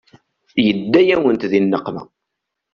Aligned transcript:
Yedda-yawent 0.65 1.43
di 1.51 1.59
nneqma. 1.63 2.03